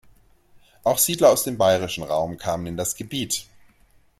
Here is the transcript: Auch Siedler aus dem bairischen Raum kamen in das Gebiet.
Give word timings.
Auch 0.83 0.97
Siedler 0.97 1.29
aus 1.29 1.43
dem 1.43 1.59
bairischen 1.59 2.03
Raum 2.03 2.37
kamen 2.39 2.65
in 2.65 2.75
das 2.75 2.95
Gebiet. 2.95 3.45